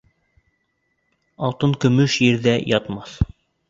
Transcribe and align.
Алтын-көмөш 1.51 2.19
ерҙә 2.31 2.61
ятмаҫ. 2.77 3.19